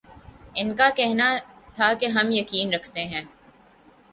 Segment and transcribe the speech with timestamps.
[0.55, 1.27] ان کا کہنا
[1.73, 3.21] تھا کہ ہم یقین رکھتے ہیں